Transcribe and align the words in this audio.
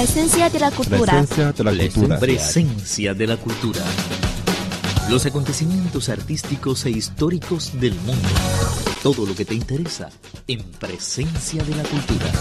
Presencia 0.00 0.48
de 0.48 0.58
la 0.58 0.70
cultura. 0.70 1.12
Presencia 1.12 1.52
de 1.52 1.62
la 1.62 1.72
cultura. 1.72 2.18
Presencia 2.18 3.12
de 3.12 3.26
la 3.26 3.36
cultura. 3.36 3.82
Los 5.10 5.26
acontecimientos 5.26 6.08
artísticos 6.08 6.86
e 6.86 6.90
históricos 6.90 7.78
del 7.78 7.92
mundo. 7.96 8.28
Todo 9.02 9.26
lo 9.26 9.34
que 9.34 9.44
te 9.44 9.54
interesa 9.54 10.08
en 10.48 10.62
Presencia 10.62 11.62
de 11.62 11.76
la 11.76 11.82
cultura. 11.82 12.32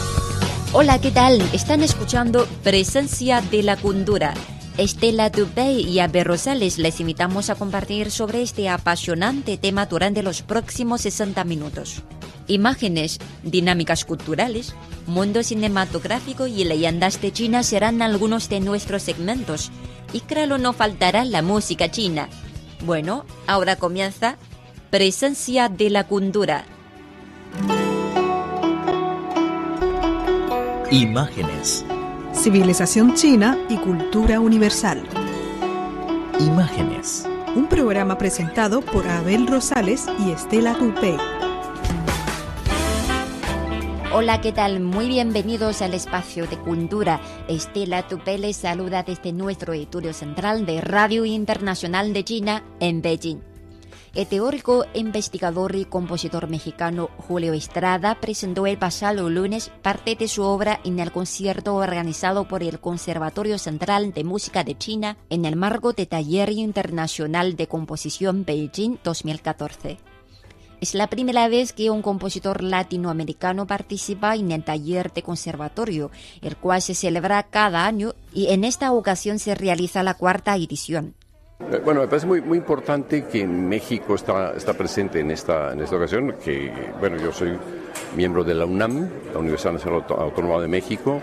Hola, 0.72 1.02
¿qué 1.02 1.12
tal? 1.12 1.42
Están 1.52 1.84
escuchando 1.84 2.48
Presencia 2.64 3.42
de 3.42 3.62
la 3.62 3.76
cultura. 3.76 4.34
Estela 4.80 5.30
Dubey 5.30 5.82
y 5.82 6.00
Abel 6.00 6.24
Rosales 6.24 6.78
les 6.78 7.02
invitamos 7.02 7.50
a 7.50 7.56
compartir 7.56 8.12
sobre 8.12 8.42
este 8.42 8.70
apasionante 8.70 9.58
tema 9.58 9.88
durante 9.88 10.24
los 10.24 10.42
próximos 10.42 11.02
60 11.02 11.44
minutos. 11.44 12.02
Imágenes, 12.48 13.20
dinámicas 13.44 14.06
culturales, 14.06 14.74
mundo 15.06 15.44
cinematográfico 15.44 16.48
y 16.48 16.64
leyendas 16.64 17.22
de 17.22 17.34
China 17.34 17.62
serán 17.62 18.02
algunos 18.02 18.48
de 18.48 18.62
nuestros 18.62 19.04
segmentos. 19.04 19.70
Y 20.14 20.22
claro, 20.22 20.58
no 20.58 20.72
faltará 20.72 21.26
la 21.26 21.42
música 21.42 21.92
china. 21.92 22.30
Bueno, 22.86 23.26
ahora 23.48 23.76
comienza 23.76 24.38
Presencia 24.92 25.68
de 25.68 25.90
la 25.90 26.08
cultura. 26.08 26.64
Imágenes. 30.90 31.84
Civilización 32.42 33.16
china 33.16 33.58
y 33.68 33.76
cultura 33.76 34.40
universal. 34.40 35.04
Imágenes. 36.40 37.28
Un 37.54 37.68
programa 37.68 38.18
presentado 38.18 38.80
por 38.80 39.06
Abel 39.10 39.46
Rosales 39.46 40.06
y 40.26 40.32
Estela 40.32 40.74
Tupé. 40.74 41.18
Hola, 44.14 44.40
¿qué 44.40 44.54
tal? 44.54 44.80
Muy 44.80 45.10
bienvenidos 45.10 45.82
al 45.82 45.94
espacio 45.94 46.48
de 46.48 46.58
cultura. 46.58 47.20
Estela 47.50 48.08
Tupé 48.08 48.38
les 48.38 48.56
saluda 48.56 49.04
desde 49.04 49.34
nuestro 49.34 49.74
estudio 49.74 50.14
central 50.14 50.66
de 50.66 50.80
Radio 50.80 51.26
Internacional 51.26 52.14
de 52.14 52.24
China 52.24 52.64
en 52.80 53.02
Beijing. 53.02 53.49
El 54.20 54.28
teórico, 54.28 54.84
investigador 54.96 55.78
y 55.78 55.86
compositor 55.86 56.50
mexicano 56.50 57.10
Julio 57.16 57.54
Estrada 57.54 58.20
presentó 58.20 58.68
el 58.68 58.78
pasado 58.78 59.30
lunes 59.30 59.72
parte 59.82 60.18
de 60.18 60.28
su 60.28 60.44
obra 60.44 60.82
en 60.84 61.00
el 61.00 61.14
concierto 61.14 61.76
organizado 61.76 62.46
por 62.46 62.62
el 62.62 62.82
Conservatorio 62.82 63.58
Central 63.58 64.12
de 64.12 64.26
Música 64.26 64.66
de 64.66 64.78
China 64.78 65.16
en 65.30 65.46
el 65.46 65.56
marco 65.56 65.94
de 65.94 66.06
Taller 66.06 66.50
Internacional 66.50 67.56
de 67.56 67.68
Composición 67.68 68.44
Beijing 68.44 68.98
2014. 69.06 70.00
Es 70.82 70.96
la 70.96 71.08
primera 71.08 71.48
vez 71.48 71.72
que 71.72 71.90
un 71.90 72.02
compositor 72.02 72.62
latinoamericano 72.62 73.68
participa 73.68 74.36
en 74.36 74.52
el 74.52 74.66
taller 74.66 75.14
de 75.14 75.24
conservatorio, 75.24 76.12
el 76.42 76.58
cual 76.58 76.82
se 76.82 76.94
celebra 76.94 77.44
cada 77.44 77.86
año 77.86 78.16
y 78.34 78.48
en 78.48 78.66
esta 78.66 78.92
ocasión 78.92 79.40
se 79.40 79.56
realiza 79.56 80.04
la 80.04 80.16
cuarta 80.16 80.58
edición. 80.58 81.16
Eh, 81.60 81.82
Bueno, 81.84 82.02
me 82.02 82.08
parece 82.08 82.26
muy, 82.26 82.42
muy 82.42 82.58
importante 82.58 83.26
que 83.26 83.46
México 83.46 84.16
está, 84.16 84.54
está 84.56 84.74
presente 84.74 85.20
en 85.20 85.32
esta, 85.32 85.74
en 85.74 85.82
esta 85.82 85.96
ocasión, 85.98 86.36
que, 86.44 86.72
bueno, 87.00 87.18
yo 87.18 87.32
soy 87.32 87.58
miembro 88.16 88.44
de 88.44 88.56
la 88.56 88.66
UNAM, 88.66 89.10
la 89.34 89.40
Universidad 89.40 89.74
Nacional 89.74 90.06
Autónoma 90.10 90.62
de 90.62 90.68
México, 90.68 91.22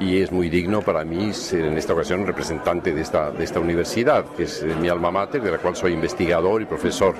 y 0.00 0.20
es 0.20 0.30
muy 0.30 0.48
digno 0.48 0.82
para 0.82 1.04
mí 1.04 1.32
ser 1.32 1.64
en 1.64 1.76
esta 1.76 1.92
ocasión 1.92 2.26
representante 2.26 2.92
de 2.92 3.00
esta, 3.00 3.30
de 3.30 3.44
esta 3.44 3.60
universidad, 3.60 4.24
que 4.36 4.44
es 4.44 4.62
eh, 4.62 4.74
mi 4.80 4.88
alma 4.88 5.10
mater, 5.10 5.42
de 5.42 5.50
la 5.50 5.58
cual 5.58 5.74
soy 5.76 5.92
investigador 5.92 6.60
y 6.62 6.66
profesor. 6.66 7.14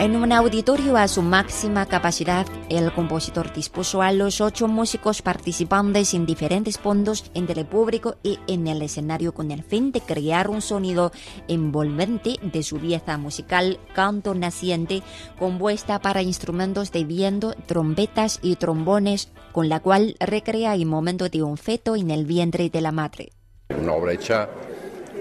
En 0.00 0.16
un 0.16 0.32
auditorio 0.32 0.96
a 0.96 1.06
su 1.08 1.20
máxima 1.20 1.84
capacidad, 1.84 2.46
el 2.70 2.90
compositor 2.90 3.52
dispuso 3.52 4.00
a 4.00 4.12
los 4.12 4.40
ocho 4.40 4.66
músicos 4.66 5.20
participantes 5.20 6.14
en 6.14 6.24
diferentes 6.24 6.78
puntos 6.78 7.30
entre 7.34 7.60
el 7.60 7.66
público 7.66 8.16
y 8.22 8.38
en 8.46 8.66
el 8.66 8.80
escenario 8.80 9.34
con 9.34 9.50
el 9.50 9.62
fin 9.62 9.92
de 9.92 10.00
crear 10.00 10.48
un 10.48 10.62
sonido 10.62 11.12
envolvente 11.48 12.36
de 12.42 12.62
su 12.62 12.78
pieza 12.78 13.18
musical 13.18 13.78
Canto 13.92 14.34
Naciente, 14.34 15.02
compuesta 15.38 15.98
para 15.98 16.22
instrumentos 16.22 16.92
de 16.92 17.04
viento, 17.04 17.52
trompetas 17.66 18.38
y 18.40 18.56
trombones, 18.56 19.28
con 19.52 19.68
la 19.68 19.80
cual 19.80 20.16
recrea 20.18 20.76
el 20.76 20.86
momento 20.86 21.28
de 21.28 21.42
un 21.42 21.58
feto 21.58 21.94
en 21.94 22.10
el 22.10 22.24
vientre 22.24 22.70
de 22.70 22.80
la 22.80 22.90
madre. 22.90 23.32
Una 23.68 23.92
obra 23.92 24.14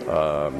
am, 0.09 0.53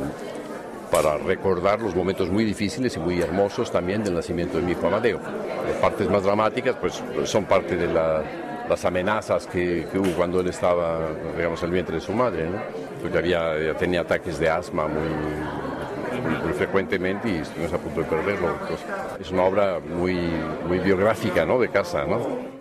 para 0.92 1.18
recordar 1.18 1.80
los 1.82 1.96
momentos 1.96 2.30
muy 2.30 2.44
difíciles 2.44 2.96
y 2.96 3.00
muy 3.00 3.22
hermosos 3.22 3.72
también 3.72 4.04
del 4.04 4.16
nacimiento 4.16 4.58
de 4.58 4.64
mi 4.64 4.72
hijo 4.72 4.88
Amadeo. 4.88 5.20
Las 5.20 5.78
partes 5.82 6.10
más 6.10 6.24
dramáticas 6.24 6.76
pues 6.80 7.02
son 7.26 7.46
parte 7.46 7.76
de 7.76 7.88
la- 7.88 8.24
las 8.70 8.86
amenazas 8.86 9.48
que, 9.48 9.88
que 9.92 9.98
hubo 9.98 10.12
cuando 10.12 10.42
él 10.42 10.48
estaba, 10.48 11.00
digamos, 11.36 11.60
en 11.64 11.66
el 11.70 11.74
vientre 11.74 11.96
de 11.96 12.02
su 12.02 12.14
madre, 12.14 12.48
¿no? 12.48 12.60
porque 13.02 13.18
había, 13.18 13.60
ya 13.60 13.74
tenía 13.74 14.02
ataques 14.02 14.38
de 14.38 14.48
asma 14.48 14.88
muy, 14.88 15.10
muy, 16.44 16.54
frecuentemente 16.54 17.30
y 17.30 17.36
estuvimos 17.38 17.74
a 17.74 17.78
punto 17.80 18.02
de 18.02 18.06
perderlo. 18.08 18.50
Pues, 18.68 18.80
es 19.22 19.32
una 19.32 19.44
obra 19.44 19.80
muy, 19.80 20.20
muy 20.68 20.78
biográfica 20.80 21.46
¿no? 21.46 21.58
de 21.60 21.70
casa. 21.70 22.06
¿no? 22.06 22.59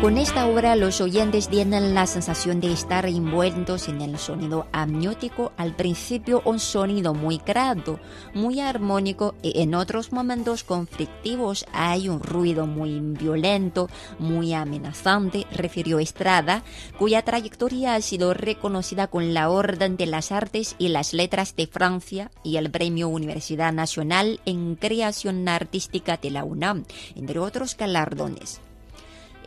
Con 0.00 0.16
esta 0.16 0.46
obra 0.46 0.76
los 0.76 1.00
oyentes 1.00 1.48
tienen 1.48 1.92
la 1.92 2.06
sensación 2.06 2.60
de 2.60 2.72
estar 2.72 3.04
envueltos 3.06 3.88
en 3.88 4.00
el 4.00 4.16
sonido 4.16 4.68
amniótico, 4.70 5.50
al 5.56 5.74
principio 5.74 6.40
un 6.44 6.60
sonido 6.60 7.14
muy 7.14 7.40
grato, 7.44 7.98
muy 8.32 8.60
armónico 8.60 9.34
y 9.42 9.60
en 9.60 9.74
otros 9.74 10.12
momentos 10.12 10.62
conflictivos 10.62 11.66
hay 11.72 12.08
un 12.08 12.20
ruido 12.20 12.64
muy 12.64 13.00
violento, 13.00 13.88
muy 14.20 14.54
amenazante, 14.54 15.48
refirió 15.50 15.98
Estrada, 15.98 16.62
cuya 16.96 17.22
trayectoria 17.22 17.96
ha 17.96 18.00
sido 18.00 18.34
reconocida 18.34 19.08
con 19.08 19.34
la 19.34 19.50
Orden 19.50 19.96
de 19.96 20.06
las 20.06 20.30
Artes 20.30 20.76
y 20.78 20.88
las 20.88 21.12
Letras 21.12 21.56
de 21.56 21.66
Francia 21.66 22.30
y 22.44 22.58
el 22.58 22.70
Premio 22.70 23.08
Universidad 23.08 23.72
Nacional 23.72 24.38
en 24.46 24.76
Creación 24.76 25.48
Artística 25.48 26.16
de 26.18 26.30
la 26.30 26.44
UNAM, 26.44 26.84
entre 27.16 27.40
otros 27.40 27.76
galardones. 27.76 28.60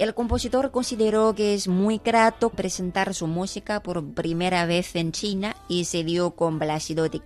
El 0.02 0.16
compositor 0.16 0.72
consideró 0.72 1.36
que 1.36 1.54
es 1.54 1.68
muy 1.68 2.02
grato 2.04 2.50
presentar 2.50 3.14
su 3.14 3.28
música 3.28 3.84
por 3.84 4.04
primera 4.16 4.66
vez 4.66 4.96
en 4.96 5.12
China 5.12 5.56
y 5.68 5.86
se 5.86 6.04
dio 6.04 6.32
con 6.32 6.58
Plácido 6.58 7.08
de 7.08 7.22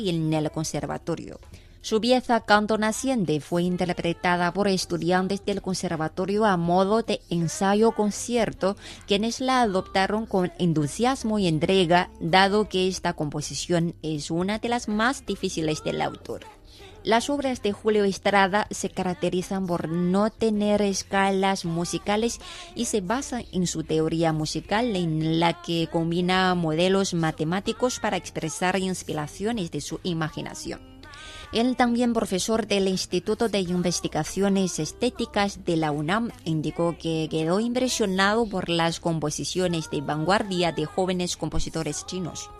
y 0.00 0.10
en 0.10 0.32
el 0.32 0.50
conservatorio. 0.50 1.38
Su 1.82 2.00
pieza 2.00 2.40
Canto 2.40 2.78
Naciente 2.78 3.38
fue 3.38 3.62
interpretada 3.62 4.52
por 4.52 4.66
estudiantes 4.66 5.44
del 5.44 5.62
conservatorio 5.62 6.46
a 6.46 6.56
modo 6.56 7.02
de 7.02 7.20
ensayo 7.30 7.92
concierto, 7.92 8.76
quienes 9.06 9.40
la 9.40 9.60
adoptaron 9.60 10.26
con 10.26 10.50
entusiasmo 10.58 11.38
y 11.38 11.46
entrega, 11.46 12.10
dado 12.18 12.68
que 12.68 12.88
esta 12.88 13.12
composición 13.12 13.94
es 14.02 14.32
una 14.32 14.58
de 14.58 14.68
las 14.68 14.88
más 14.88 15.24
difíciles 15.26 15.84
del 15.84 16.02
autor. 16.02 16.55
Las 17.06 17.30
obras 17.30 17.62
de 17.62 17.70
Julio 17.70 18.02
Estrada 18.02 18.66
se 18.72 18.90
caracterizan 18.90 19.68
por 19.68 19.88
no 19.88 20.30
tener 20.30 20.82
escalas 20.82 21.64
musicales 21.64 22.40
y 22.74 22.86
se 22.86 23.00
basan 23.00 23.44
en 23.52 23.68
su 23.68 23.84
teoría 23.84 24.32
musical 24.32 24.96
en 24.96 25.38
la 25.38 25.62
que 25.62 25.88
combina 25.92 26.52
modelos 26.56 27.14
matemáticos 27.14 28.00
para 28.00 28.16
expresar 28.16 28.76
inspiraciones 28.80 29.70
de 29.70 29.82
su 29.82 30.00
imaginación. 30.02 30.80
Él 31.52 31.76
también 31.76 32.12
profesor 32.12 32.66
del 32.66 32.88
Instituto 32.88 33.48
de 33.48 33.60
Investigaciones 33.60 34.80
Estéticas 34.80 35.64
de 35.64 35.76
la 35.76 35.92
UNAM 35.92 36.32
indicó 36.44 36.96
que 36.98 37.28
quedó 37.30 37.60
impresionado 37.60 38.48
por 38.48 38.68
las 38.68 38.98
composiciones 38.98 39.90
de 39.90 40.00
vanguardia 40.00 40.72
de 40.72 40.86
jóvenes 40.86 41.36
compositores 41.36 42.04
chinos. 42.04 42.50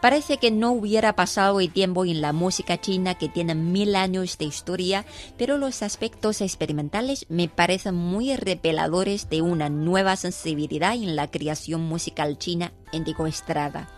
Parece 0.00 0.36
que 0.36 0.52
no 0.52 0.70
hubiera 0.70 1.14
pasado 1.14 1.58
el 1.58 1.72
tiempo 1.72 2.04
en 2.04 2.20
la 2.20 2.32
música 2.32 2.80
china 2.80 3.16
que 3.16 3.28
tiene 3.28 3.56
mil 3.56 3.96
años 3.96 4.38
de 4.38 4.44
historia, 4.44 5.04
pero 5.36 5.58
los 5.58 5.82
aspectos 5.82 6.40
experimentales 6.40 7.26
me 7.28 7.48
parecen 7.48 7.96
muy 7.96 8.36
reveladores 8.36 9.28
de 9.28 9.42
una 9.42 9.68
nueva 9.68 10.14
sensibilidad 10.14 10.94
en 10.94 11.16
la 11.16 11.28
creación 11.28 11.80
musical 11.80 12.38
china, 12.38 12.72
indicó 12.92 13.26
Estrada. 13.26 13.88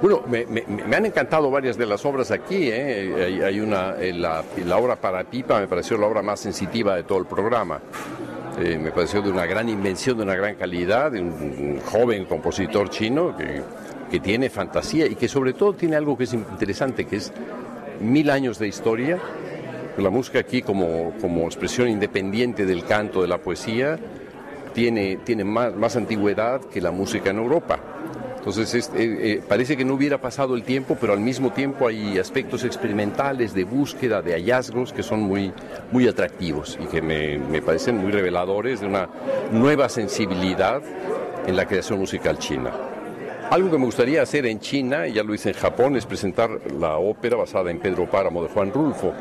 Bueno, 0.00 0.22
me, 0.28 0.46
han 0.94 1.06
encantado 1.06 1.50
varias 1.50 1.76
de 1.76 1.84
las 1.84 2.06
obras 2.06 2.30
aquí. 2.30 2.68
¿eh? 2.70 3.42
Hay, 3.44 3.58
una, 3.58 3.96
eh, 3.98 4.12
la, 4.12 4.44
la 4.64 4.76
obra 4.76 4.94
para 4.94 5.24
pipa 5.24 5.58
me 5.58 5.66
pareció 5.66 5.98
la 5.98 6.06
obra 6.06 6.22
más 6.22 6.38
sensitiva 6.38 6.94
de 6.94 7.02
todo 7.02 7.18
el 7.18 7.26
programa. 7.26 7.80
Eh, 8.60 8.78
me 8.78 8.92
pareció 8.92 9.20
de 9.20 9.30
una 9.30 9.46
gran 9.46 9.68
invención, 9.68 10.16
de 10.16 10.22
una 10.22 10.36
gran 10.36 10.54
calidad, 10.54 11.10
de 11.10 11.20
un, 11.20 11.32
un 11.32 11.80
joven 11.80 12.24
compositor 12.26 12.88
chino 12.88 13.36
que, 13.36 13.62
que 14.10 14.20
tiene 14.20 14.50
fantasía 14.50 15.06
y 15.06 15.14
que 15.14 15.28
sobre 15.28 15.52
todo 15.52 15.74
tiene 15.74 15.96
algo 15.96 16.18
que 16.18 16.24
es 16.24 16.34
interesante, 16.34 17.06
que 17.06 17.16
es 17.16 17.32
mil 18.00 18.30
años 18.30 18.58
de 18.58 18.68
historia. 18.68 19.18
La 19.96 20.10
música 20.10 20.40
aquí 20.40 20.62
como, 20.62 21.12
como 21.20 21.44
expresión 21.44 21.88
independiente 21.88 22.66
del 22.66 22.84
canto, 22.84 23.22
de 23.22 23.28
la 23.28 23.38
poesía, 23.38 23.98
tiene, 24.72 25.18
tiene 25.24 25.44
más, 25.44 25.74
más 25.74 25.96
antigüedad 25.96 26.60
que 26.60 26.80
la 26.80 26.90
música 26.90 27.30
en 27.30 27.38
Europa. 27.38 27.78
Entonces 28.38 28.90
eh, 28.94 29.18
eh, 29.20 29.42
parece 29.46 29.76
que 29.76 29.84
no 29.84 29.94
hubiera 29.94 30.18
pasado 30.18 30.54
el 30.54 30.62
tiempo, 30.62 30.96
pero 30.98 31.12
al 31.12 31.20
mismo 31.20 31.52
tiempo 31.52 31.86
hay 31.86 32.18
aspectos 32.18 32.64
experimentales 32.64 33.52
de 33.52 33.64
búsqueda, 33.64 34.22
de 34.22 34.32
hallazgos 34.32 34.94
que 34.94 35.02
son 35.02 35.20
muy, 35.20 35.52
muy 35.92 36.08
atractivos 36.08 36.78
y 36.80 36.86
que 36.86 37.02
me, 37.02 37.38
me 37.38 37.60
parecen 37.60 37.98
muy 37.98 38.10
reveladores 38.10 38.80
de 38.80 38.86
una 38.86 39.10
nueva 39.52 39.90
sensibilidad 39.90 40.80
en 41.46 41.54
la 41.54 41.66
creación 41.66 41.98
musical 41.98 42.38
china. 42.38 42.70
Algo 43.50 43.68
que 43.68 43.78
me 43.78 43.84
gustaría 43.84 44.22
hacer 44.22 44.46
en 44.46 44.60
China, 44.60 45.08
y 45.08 45.14
ya 45.14 45.24
lo 45.24 45.34
hice 45.34 45.48
en 45.48 45.56
Japón, 45.56 45.96
es 45.96 46.06
presentar 46.06 46.50
la 46.78 46.98
ópera 46.98 47.36
basada 47.36 47.72
en 47.72 47.80
Pedro 47.80 48.08
Páramo 48.08 48.44
de 48.44 48.48
Juan 48.48 48.72
Rulfo, 48.72 49.12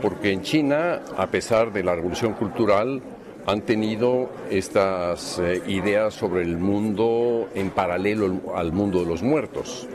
porque 0.00 0.30
en 0.30 0.42
China, 0.42 1.00
a 1.16 1.26
pesar 1.26 1.72
de 1.72 1.82
la 1.82 1.96
revolución 1.96 2.34
cultural, 2.34 3.02
han 3.46 3.62
tenido 3.62 4.30
estas 4.48 5.40
eh, 5.40 5.60
ideas 5.66 6.14
sobre 6.14 6.42
el 6.42 6.56
mundo 6.56 7.48
en 7.54 7.70
paralelo 7.70 8.40
al 8.54 8.72
mundo 8.72 9.00
de 9.00 9.06
los 9.06 9.22
muertos. 9.22 9.88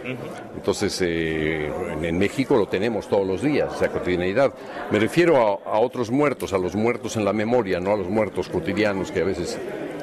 Entonces, 0.56 1.02
eh, 1.02 1.72
en, 2.02 2.18
México 2.20 2.58
lo 2.58 2.68
tenemos 2.68 3.08
todos 3.08 3.26
los 3.26 3.42
días, 3.42 3.74
esa 3.76 3.90
cotidianidad. 3.90 4.54
Me 4.92 5.00
refiero 5.00 5.38
a, 5.66 5.80
otros 5.80 6.12
muertos, 6.12 6.54
a 6.54 6.58
los 6.58 6.76
muertos 6.76 7.16
en 7.16 7.26
la 7.26 7.34
memoria, 7.34 7.80
no 7.80 7.94
a 7.94 7.98
los 7.98 8.10
muertos 8.10 8.50
cotidianos 8.50 9.12
que 9.12 9.22
a 9.22 9.26
veces 9.26 9.58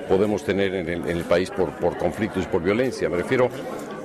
podemos 0.09 0.45
tener 0.45 0.75
en 0.75 0.89
el, 1.09 1.25
país 1.25 1.51
por, 1.51 1.71
por, 1.73 1.97
conflictos 1.97 2.45
y 2.45 2.47
por 2.47 2.63
violencia. 2.63 3.09
Me 3.09 3.17
refiero 3.17 3.49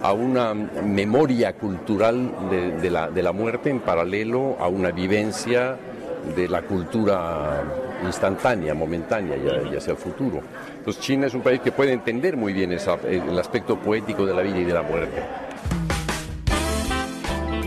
a 0.01 0.13
una 0.13 0.53
memoria 0.53 1.53
cultural 1.53 2.31
de, 2.49 2.89
la, 2.89 3.09
de 3.09 3.21
la 3.23 3.31
muerte 3.31 3.69
en 3.69 3.79
paralelo 3.79 4.57
a 4.59 4.67
una 4.67 4.91
vivencia 4.91 5.77
de 6.35 6.47
la 6.47 6.61
cultura 6.63 7.63
instantánea, 8.05 8.73
momentánea 8.73 9.37
y 9.37 9.75
hacia 9.75 9.91
el 9.91 9.97
futuro. 9.97 10.41
Entonces 10.77 11.01
China 11.01 11.27
es 11.27 11.33
un 11.33 11.41
país 11.41 11.61
que 11.61 11.71
puede 11.71 11.93
entender 11.93 12.37
muy 12.37 12.53
bien 12.53 12.71
el 12.71 13.39
aspecto 13.39 13.77
poético 13.77 14.25
de 14.25 14.33
la 14.33 14.41
vida 14.41 14.59
y 14.59 14.63
de 14.63 14.73
la 14.73 14.81
muerte. 14.81 15.21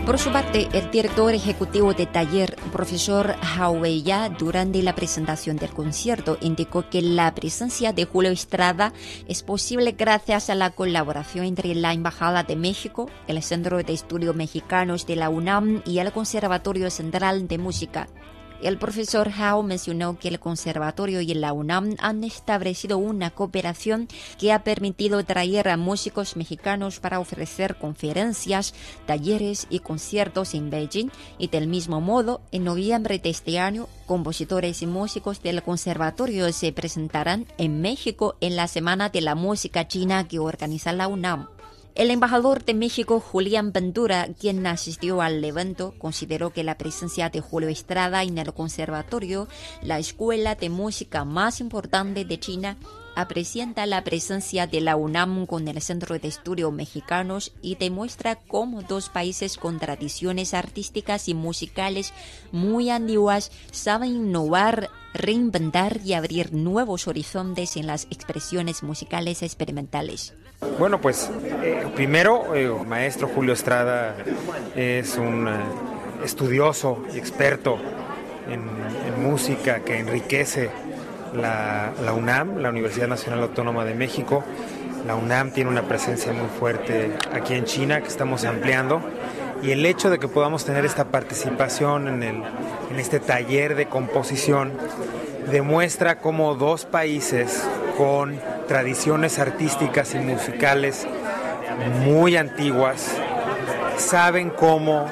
Por 0.05 0.19
su 0.19 0.31
parte, 0.31 0.69
el 0.73 0.91
director 0.91 1.33
ejecutivo 1.33 1.95
de 1.95 2.05
taller, 2.05 2.57
profesor 2.71 3.33
Hao 3.41 3.83
Ya, 3.87 4.29
durante 4.29 4.83
la 4.83 4.93
presentación 4.93 5.57
del 5.57 5.71
concierto, 5.71 6.37
indicó 6.41 6.87
que 6.87 7.01
la 7.01 7.33
presencia 7.33 7.91
de 7.91 8.05
Julio 8.05 8.29
Estrada 8.29 8.93
es 9.27 9.41
posible 9.41 9.95
gracias 9.97 10.51
a 10.51 10.55
la 10.55 10.69
colaboración 10.69 11.45
entre 11.45 11.73
la 11.73 11.91
Embajada 11.91 12.43
de 12.43 12.55
México, 12.55 13.09
el 13.27 13.41
Centro 13.41 13.81
de 13.81 13.93
Estudios 13.93 14.35
Mexicanos 14.35 15.07
de 15.07 15.15
la 15.15 15.29
UNAM 15.29 15.81
y 15.87 15.97
el 15.97 16.11
Conservatorio 16.11 16.91
Central 16.91 17.47
de 17.47 17.57
Música. 17.57 18.07
El 18.61 18.77
profesor 18.77 19.29
Hao 19.37 19.63
mencionó 19.63 20.17
que 20.17 20.29
el 20.29 20.39
conservatorio 20.39 21.21
y 21.21 21.33
la 21.33 21.53
UNAM 21.53 21.95
han 21.99 22.23
establecido 22.23 22.97
una 22.97 23.29
cooperación 23.31 24.07
que 24.39 24.53
ha 24.53 24.63
permitido 24.63 25.23
traer 25.23 25.67
a 25.67 25.77
músicos 25.77 26.35
mexicanos 26.35 26.99
para 26.99 27.19
ofrecer 27.19 27.75
conferencias, 27.75 28.73
talleres 29.05 29.67
y 29.69 29.79
conciertos 29.79 30.53
en 30.53 30.69
Beijing 30.69 31.11
y 31.37 31.49
del 31.49 31.67
mismo 31.67 32.01
modo, 32.01 32.41
en 32.51 32.63
noviembre 32.63 33.19
de 33.19 33.29
este 33.29 33.59
año, 33.59 33.87
compositores 34.05 34.81
y 34.81 34.87
músicos 34.87 35.43
del 35.43 35.61
conservatorio 35.61 36.51
se 36.53 36.71
presentarán 36.71 37.45
en 37.57 37.81
México 37.81 38.35
en 38.39 38.55
la 38.55 38.67
Semana 38.67 39.09
de 39.09 39.21
la 39.21 39.35
Música 39.35 39.87
China 39.87 40.27
que 40.27 40.39
organiza 40.39 40.93
la 40.93 41.07
UNAM. 41.07 41.54
El 41.95 42.11
embajador 42.11 42.65
de 42.65 42.73
México, 42.73 43.21
Julián 43.21 43.71
Ventura, 43.71 44.27
quien 44.37 44.67
asistió 44.67 45.21
al 45.21 45.41
evento, 45.41 45.93
consideró 45.97 46.49
que 46.51 46.65
la 46.65 46.77
presencia 46.77 47.29
de 47.29 47.39
Julio 47.39 47.69
Estrada 47.69 48.21
en 48.23 48.37
el 48.37 48.53
conservatorio, 48.53 49.47
la 49.81 49.97
escuela 49.97 50.55
de 50.55 50.69
música 50.69 51.23
más 51.23 51.61
importante 51.61 52.25
de 52.25 52.37
China, 52.37 52.75
aprecienta 53.15 53.85
la 53.85 54.03
presencia 54.03 54.67
de 54.67 54.81
la 54.81 54.97
UNAM 54.97 55.45
con 55.45 55.69
el 55.69 55.81
Centro 55.81 56.19
de 56.19 56.27
Estudios 56.27 56.73
Mexicanos 56.73 57.53
y 57.61 57.75
demuestra 57.75 58.35
cómo 58.35 58.81
dos 58.81 59.07
países 59.07 59.55
con 59.55 59.79
tradiciones 59.79 60.53
artísticas 60.53 61.29
y 61.29 61.33
musicales 61.33 62.11
muy 62.51 62.89
antiguas 62.89 63.53
saben 63.71 64.09
innovar, 64.17 64.89
reinventar 65.13 66.01
y 66.03 66.11
abrir 66.11 66.51
nuevos 66.51 67.07
horizontes 67.07 67.77
en 67.77 67.87
las 67.87 68.03
expresiones 68.11 68.83
musicales 68.83 69.43
experimentales. 69.43 70.33
Bueno, 70.77 70.99
pues 70.99 71.29
eh, 71.63 71.87
primero, 71.95 72.53
eh, 72.53 72.69
maestro 72.85 73.29
Julio 73.29 73.53
Estrada 73.53 74.15
es 74.75 75.17
un 75.17 75.47
eh, 75.47 75.51
estudioso 76.23 77.03
y 77.13 77.17
experto 77.17 77.77
en, 78.49 78.85
música 79.21 79.79
que 79.79 79.97
enriquece 79.97 80.69
la, 81.33 81.93
UNAM, 82.15 82.57
la 82.57 82.69
Universidad 82.69 83.07
Nacional 83.07 83.41
Autónoma 83.41 83.85
de 83.85 83.95
México. 83.95 84.43
La 85.07 85.15
UNAM 85.15 85.51
tiene 85.51 85.69
una 85.69 85.83
presencia 85.83 86.31
muy 86.33 86.47
fuerte 86.59 87.13
aquí 87.33 87.53
en 87.53 87.63
China 87.63 88.01
que 88.01 88.07
estamos 88.07 88.43
ampliando 88.43 89.01
y 89.63 89.71
el 89.71 89.85
hecho 89.85 90.09
de 90.09 90.19
que 90.19 90.27
podamos 90.27 90.65
tener 90.65 90.85
esta 90.85 91.05
participación 91.05 92.21
en, 92.21 92.43
en 92.91 92.99
este 92.99 93.19
taller 93.19 93.75
de 93.75 93.87
composición 93.87 94.73
demuestra 95.49 96.19
cómo 96.19 96.55
dos 96.55 96.85
países 96.85 97.63
con 97.97 98.39
tradiciones 98.67 99.39
artísticas 99.39 100.13
y 100.15 100.19
musicales 100.19 101.07
muy 102.03 102.37
antiguas, 102.37 103.11
saben 103.97 104.49
cómo 104.49 105.07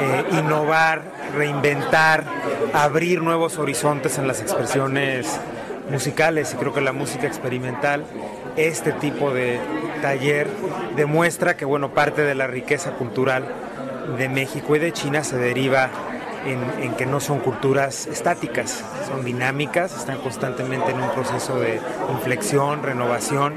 eh, 0.00 0.24
innovar, 0.32 1.02
reinventar, 1.36 2.24
abrir 2.72 3.22
nuevos 3.22 3.58
horizontes 3.58 4.18
en 4.18 4.26
las 4.26 4.40
expresiones 4.40 5.38
musicales 5.90 6.52
y 6.54 6.56
creo 6.56 6.72
que 6.72 6.80
la 6.80 6.92
música 6.92 7.26
experimental, 7.26 8.04
este 8.56 8.92
tipo 8.92 9.32
de 9.32 9.58
taller 10.00 10.48
demuestra 10.96 11.56
que 11.56 11.64
bueno, 11.64 11.90
parte 11.90 12.22
de 12.22 12.34
la 12.34 12.46
riqueza 12.46 12.92
cultural 12.92 13.44
de 14.18 14.28
México 14.28 14.76
y 14.76 14.78
de 14.78 14.92
China 14.92 15.24
se 15.24 15.36
deriva 15.36 15.90
en, 16.46 16.94
que 16.94 17.06
no 17.06 17.20
son 17.20 17.40
culturas 17.40 18.06
estáticas, 18.06 18.84
son 19.06 19.24
dinámicas, 19.24 19.96
están 19.96 20.18
constantemente 20.18 20.90
en 20.90 21.00
un 21.00 21.10
proceso 21.10 21.58
de 21.58 21.80
inflexión, 22.10 22.82
renovación. 22.82 23.54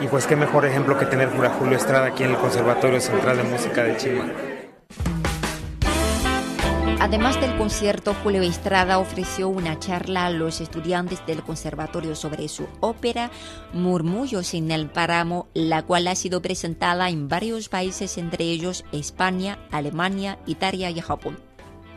Y 0.00 0.08
pues 0.08 0.26
qué 0.26 0.36
mejor 0.36 0.66
ejemplo 0.66 0.98
que 0.98 1.06
tener 1.06 1.28
a 1.28 1.50
Julio 1.50 1.76
Estrada 1.76 2.06
aquí 2.06 2.24
en 2.24 2.30
el 2.30 2.36
Conservatorio 2.36 3.00
Central 3.00 3.38
de 3.38 3.44
Música 3.44 3.82
de 3.82 3.96
Chile. 3.96 4.56
Además 6.98 7.40
del 7.40 7.56
concierto, 7.56 8.16
Julio 8.24 8.42
Estrada 8.42 8.98
ofreció 8.98 9.48
una 9.48 9.78
charla 9.78 10.26
a 10.26 10.30
los 10.30 10.60
estudiantes 10.60 11.24
del 11.24 11.42
conservatorio 11.42 12.16
sobre 12.16 12.48
su 12.48 12.66
ópera 12.80 13.30
Murmullos 13.72 14.54
en 14.54 14.72
el 14.72 14.88
Páramo, 14.88 15.46
la 15.54 15.82
cual 15.82 16.08
ha 16.08 16.16
sido 16.16 16.42
presentada 16.42 17.08
en 17.08 17.28
varios 17.28 17.68
países, 17.68 18.18
entre 18.18 18.46
ellos 18.46 18.84
España, 18.90 19.56
Alemania, 19.70 20.38
Italia 20.46 20.90
y 20.90 21.00
Japón. 21.00 21.38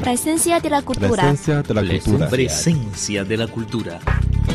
Presencia 0.00 0.58
de 0.60 0.70
la 0.70 0.80
cultura. 0.80 1.10
Presencia 1.10 1.62
de 1.62 1.74
la 1.74 1.82
cultura. 1.82 2.28
Presencia 2.30 3.24
de 3.24 3.36
la 3.36 3.46
cultura. 3.46 4.00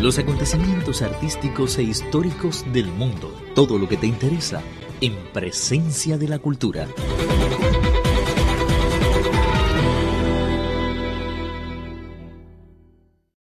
Los 0.02 0.20
acontecimientos 0.20 1.02
artísticos 1.02 1.78
e 1.78 1.84
históricos 1.84 2.66
del 2.74 2.88
mundo. 2.88 3.34
Todo 3.56 3.80
lo 3.80 3.88
que 3.88 3.96
te 3.96 4.08
interesa 4.08 4.62
en 5.00 5.16
Presencia 5.34 6.18
de 6.18 6.28
la 6.28 6.38
cultura. 6.38 6.88